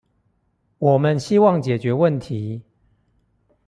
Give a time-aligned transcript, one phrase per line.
[0.79, 2.63] 我們希望解決問題